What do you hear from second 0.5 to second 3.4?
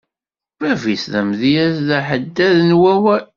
Bab-is d amedyaz d aḥeddad n wawal.